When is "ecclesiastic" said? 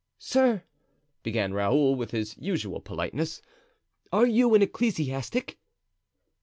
4.63-5.59